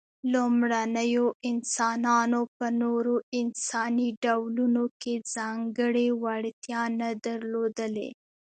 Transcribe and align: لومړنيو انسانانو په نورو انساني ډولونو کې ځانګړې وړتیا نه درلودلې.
لومړنيو 0.33 1.25
انسانانو 1.51 2.41
په 2.57 2.67
نورو 2.81 3.15
انساني 3.39 4.09
ډولونو 4.23 4.83
کې 5.01 5.13
ځانګړې 5.35 6.07
وړتیا 6.23 6.81
نه 6.99 7.09
درلودلې. 7.25 8.09